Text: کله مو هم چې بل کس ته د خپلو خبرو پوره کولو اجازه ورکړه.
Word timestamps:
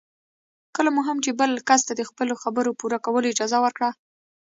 کله 0.75 0.89
مو 0.95 1.01
هم 1.07 1.17
چې 1.25 1.31
بل 1.39 1.51
کس 1.69 1.81
ته 1.87 1.93
د 1.95 2.01
خپلو 2.09 2.33
خبرو 2.43 2.77
پوره 2.79 2.97
کولو 3.05 3.31
اجازه 3.33 3.57
ورکړه. 3.61 3.89